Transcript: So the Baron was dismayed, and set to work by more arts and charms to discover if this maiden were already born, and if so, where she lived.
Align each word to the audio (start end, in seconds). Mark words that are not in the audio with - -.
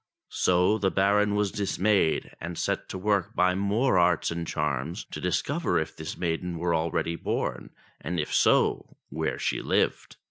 So 0.33 0.79
the 0.79 0.89
Baron 0.89 1.35
was 1.35 1.51
dismayed, 1.51 2.31
and 2.41 2.57
set 2.57 2.89
to 2.89 2.97
work 2.97 3.35
by 3.35 3.53
more 3.53 3.99
arts 3.99 4.31
and 4.31 4.47
charms 4.47 5.05
to 5.11 5.21
discover 5.21 5.77
if 5.77 5.95
this 5.95 6.17
maiden 6.17 6.57
were 6.57 6.73
already 6.73 7.15
born, 7.15 7.69
and 7.99 8.19
if 8.19 8.33
so, 8.33 8.97
where 9.09 9.37
she 9.37 9.61
lived. 9.61 10.15